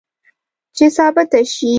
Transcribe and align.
چې 0.75 0.85
ثابته 0.95 1.39
شي 1.53 1.69